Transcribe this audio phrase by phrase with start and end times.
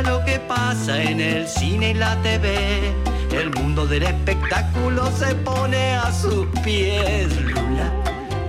[0.00, 2.94] lo que pasa en el cine y la TV.
[3.30, 7.28] El mundo del espectáculo se pone a sus pies.
[7.42, 7.92] Lula,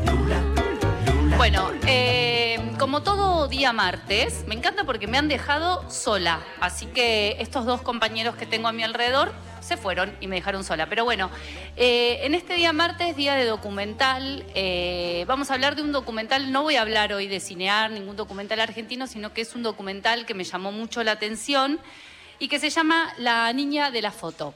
[0.05, 0.41] Lula,
[1.05, 1.37] Lula.
[1.37, 2.22] Bueno, eh,
[2.93, 6.43] como todo día martes, me encanta porque me han dejado sola.
[6.59, 10.63] Así que estos dos compañeros que tengo a mi alrededor se fueron y me dejaron
[10.63, 10.85] sola.
[10.85, 11.31] Pero bueno,
[11.75, 16.51] eh, en este día martes, día de documental, eh, vamos a hablar de un documental,
[16.51, 20.27] no voy a hablar hoy de cinear, ningún documental argentino, sino que es un documental
[20.27, 21.79] que me llamó mucho la atención
[22.37, 24.53] y que se llama La Niña de la Foto.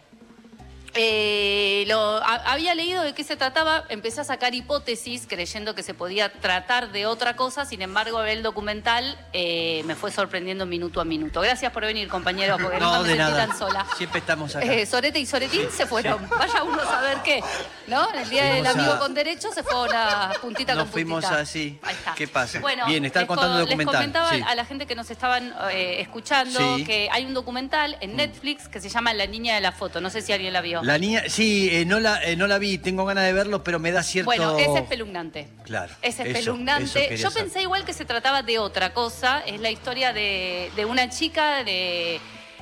[1.00, 5.84] Eh, lo, a- había leído de qué se trataba, empecé a sacar hipótesis creyendo que
[5.84, 11.00] se podía tratar de otra cosa, sin embargo el documental eh, me fue sorprendiendo minuto
[11.00, 11.42] a minuto.
[11.42, 13.48] Gracias por venir compañero, porque No, nunca me de sentí nada.
[13.48, 13.86] tan sola.
[13.98, 14.66] Siempre estamos acá.
[14.66, 16.28] Eh, Sorete y Soretín se fueron.
[16.30, 17.42] Vaya uno a saber qué.
[17.88, 18.12] ¿No?
[18.14, 21.23] En el día del amigo a- con derecho se fue una puntita Nos con fuimos
[21.23, 21.42] puntita.
[21.42, 21.80] así.
[21.84, 22.14] Ahí está.
[22.16, 22.59] ¿Qué pasa?
[22.59, 24.44] Bueno, Bien, están les contando co- el documental, Les comentaba sí.
[24.45, 28.80] a la gente que nos estaban eh, escuchando que hay un documental en Netflix que
[28.81, 30.02] se llama La Niña de la Foto.
[30.02, 30.81] No sé si alguien la vio.
[30.88, 33.78] La niña, sí, eh, no, la, eh, no la vi, tengo ganas de verlo, pero
[33.78, 34.26] me da cierto...
[34.28, 35.48] Bueno, es espeluznante.
[35.64, 35.94] Claro.
[36.02, 37.18] Es eso- eso espeluznante.
[37.18, 37.44] Yo saber.
[37.44, 39.42] pensé igual que se trataba de otra cosa.
[39.46, 42.22] Es la historia de, de una chica de,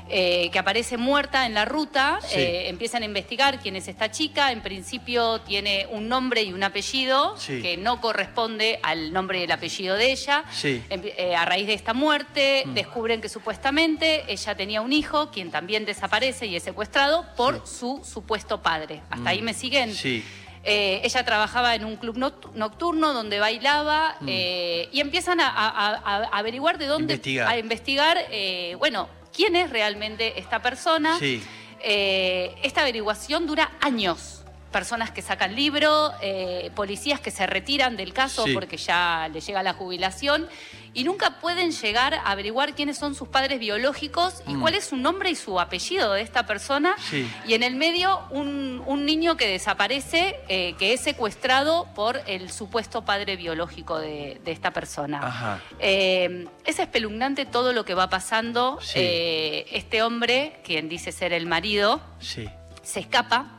[0.10, 2.20] eh, que aparece muerta en la ruta.
[2.22, 2.40] Sí.
[2.40, 4.52] Eh, empiezan a investigar quién es esta chica.
[4.52, 7.62] En principio tiene un nombre y un apellido Sí.
[7.62, 10.44] que no corresponde al nombre y el apellido de ella.
[10.52, 10.82] Sí.
[10.90, 12.74] Empie- eh, a raíz de esta muerte, Mm.
[12.76, 18.02] descubren que supuestamente ella tenía un hijo, quien también desaparece y es secuestrado por su
[18.04, 19.02] supuesto padre.
[19.10, 19.90] ¿Hasta ahí me siguen?
[19.90, 19.94] Mm.
[19.94, 20.24] Sí.
[20.68, 24.26] Eh, ella trabajaba en un club noct- nocturno donde bailaba Mm.
[24.30, 27.48] eh, y empiezan a, a- a- a averiguar de dónde, Investigar.
[27.48, 31.20] a investigar, eh, bueno, quién es realmente esta persona.
[31.20, 31.44] Sí.
[31.82, 34.35] Eh, esta averiguación dura años.
[34.76, 38.54] Personas que sacan libro, eh, policías que se retiran del caso Sí.
[38.54, 40.50] porque ya le llega la jubilación
[40.94, 44.60] y nunca pueden llegar a averiguar quiénes son sus padres biológicos y Mm.
[44.62, 46.94] cuál es su nombre y su apellido de esta persona.
[47.10, 47.26] Sí.
[47.48, 52.52] Y en el medio un, un niño que desaparece, eh, que es secuestrado por el
[52.52, 55.20] supuesto padre biológico de, de esta persona.
[55.26, 55.62] Ajá.
[55.80, 58.78] Eh, es espeluznante todo lo que va pasando.
[58.82, 59.00] Sí.
[59.00, 62.46] Eh, este hombre, quien dice ser el marido, Sí.
[62.84, 63.54] se escapa.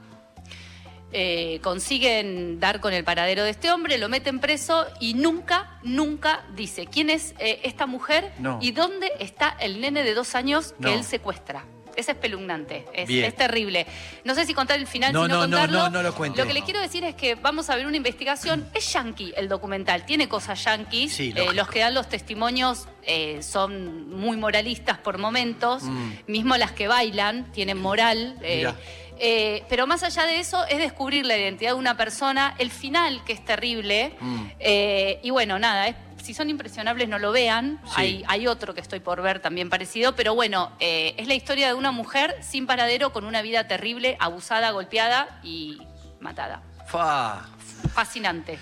[1.19, 6.45] Eh, consiguen dar con el paradero de este hombre, lo meten preso y nunca, nunca
[6.55, 8.59] dice quién es eh, esta mujer No.
[8.61, 11.65] y dónde está el nene de dos años que él secuestra.
[11.97, 13.87] Es espeluznante, es, terrible.
[14.25, 15.79] No sé si contar el final, No, si no, no, no, contarlo.
[15.85, 16.43] no, no lo cuente.
[16.47, 18.69] que le quiero decir es que vamos a ver una investigación.
[18.75, 21.13] Es yankee el documental, tiene cosas yankees.
[21.15, 25.83] Sí, Eh, los que dan los testimonios eh, son muy moralistas por momentos.
[25.85, 26.11] Mm.
[26.27, 28.37] Mismo las que bailan tienen moral.
[28.43, 28.71] eh,
[29.19, 33.25] eh, pero más allá de eso es descubrir la identidad de una persona, el final
[33.25, 34.13] que es terrible.
[34.21, 34.47] Mm.
[34.59, 35.97] eh, y bueno, nada, es-
[36.27, 37.81] si son impresionables no lo vean.
[37.85, 37.93] Sí.
[37.95, 41.69] Hay, hay otro que estoy por ver también parecido, pero bueno, eh, es la historia
[41.69, 45.79] de una mujer sin paradero con una vida terrible, abusada, golpeada y
[46.19, 46.63] matada.
[46.87, 47.47] Fa.
[47.95, 48.59] Fascinante.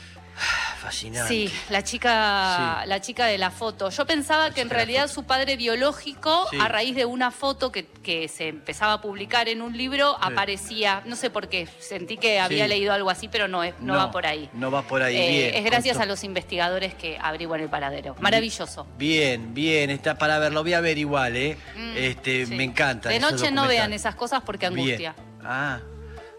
[0.84, 1.28] Fascinante.
[1.28, 2.88] Sí, la chica, Sí.
[2.88, 3.88] la chica de la foto.
[3.88, 6.58] Yo pensaba que en realidad su padre biológico, Sí.
[6.60, 11.02] a raíz de una foto que, que se empezaba a publicar en un libro, aparecía,
[11.06, 14.10] no sé por qué, sentí que había leído algo así, pero no, es, no, va
[14.10, 14.50] por ahí.
[14.52, 15.16] No va por ahí.
[15.16, 15.54] Eh, bien.
[15.54, 18.14] es gracias a los investigadores que averiguan el paradero.
[18.20, 18.86] Maravilloso.
[18.98, 21.56] Bien, bien, está para ver, lo voy a ver igual, ¿eh?
[21.76, 23.08] Mm, este, me encanta.
[23.08, 25.14] De noche no vean esas cosas porque angustia.
[25.16, 25.46] Bien.
[25.46, 25.80] Ah,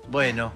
[0.08, 0.54] bueno.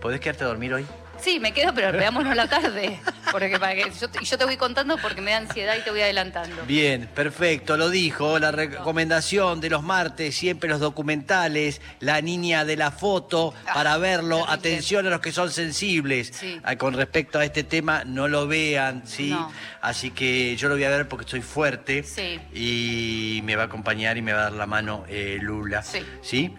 [0.00, 0.86] ¿Podés quedarte a dormir hoy?
[1.20, 3.00] Sí, me quedo, pero veámonos la tarde.
[3.32, 5.82] Porque para que yo, te- y yo te voy contando porque me da ansiedad y
[5.82, 6.64] te voy adelantando.
[6.66, 8.38] Bien, perfecto, lo dijo.
[8.38, 14.48] La recomendación de los martes, siempre los documentales, la niña de la foto, para verlo.
[14.48, 16.30] Atención a los que son sensibles.
[16.32, 16.60] Sí.
[16.62, 19.30] Ah, Con respecto a este tema, no lo vean, ¿sí?
[19.30, 19.50] No.
[19.80, 22.02] Así que yo lo voy a ver porque estoy fuerte.
[22.04, 22.38] Sí.
[22.54, 25.82] Y me va a acompañar y me va a dar la mano eh, Lula.
[25.82, 26.04] Sí.
[26.22, 26.54] ¿Sí?